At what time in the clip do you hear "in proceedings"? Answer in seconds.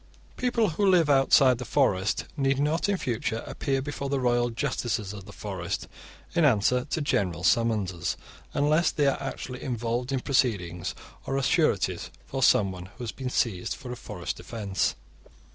10.11-10.95